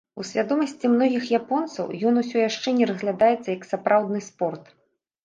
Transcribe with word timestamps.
У 0.21 0.23
свядомасці 0.27 0.89
многіх 0.93 1.27
японцаў 1.39 1.91
ён 2.11 2.17
усё 2.21 2.37
яшчэ 2.49 2.73
не 2.79 2.87
разглядаецца 2.93 3.45
як 3.57 3.69
сапраўдны 3.73 4.23
спорт. 4.31 4.73